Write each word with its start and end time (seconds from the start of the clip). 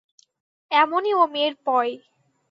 এমনই 0.71 1.13
ও-মেয়ের 1.13 1.53
পয়। 1.65 1.91